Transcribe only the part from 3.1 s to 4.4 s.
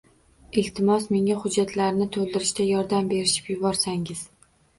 berishib yuborsangiz.